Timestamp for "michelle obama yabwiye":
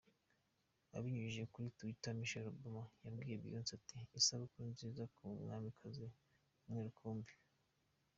2.19-3.35